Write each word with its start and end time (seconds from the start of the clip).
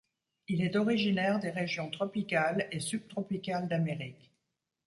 Il 0.47 0.63
est 0.63 0.75
originaire 0.77 1.37
des 1.37 1.51
régions 1.51 1.91
tropicales 1.91 2.67
et 2.71 2.79
subtropicales 2.79 3.67
d'Amérique. 3.67 4.31